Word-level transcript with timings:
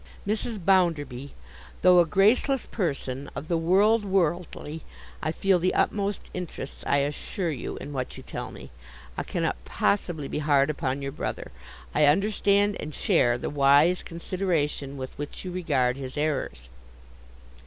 'Mrs. 0.25 0.57
Bounderby, 0.65 1.35
though 1.83 1.99
a 1.99 2.07
graceless 2.07 2.65
person, 2.65 3.29
of 3.35 3.49
the 3.49 3.57
world 3.59 4.03
worldly, 4.03 4.81
I 5.21 5.31
feel 5.31 5.59
the 5.59 5.75
utmost 5.75 6.23
interest, 6.33 6.83
I 6.87 6.97
assure 7.05 7.51
you, 7.51 7.77
in 7.77 7.93
what 7.93 8.17
you 8.17 8.23
tell 8.23 8.49
me. 8.49 8.71
I 9.15 9.21
cannot 9.21 9.63
possibly 9.63 10.27
be 10.27 10.39
hard 10.39 10.71
upon 10.71 11.03
your 11.03 11.11
brother. 11.11 11.51
I 11.93 12.05
understand 12.07 12.77
and 12.79 12.95
share 12.95 13.37
the 13.37 13.51
wise 13.51 14.01
consideration 14.01 14.97
with 14.97 15.15
which 15.19 15.45
you 15.45 15.51
regard 15.51 15.97
his 15.97 16.17
errors. 16.17 16.67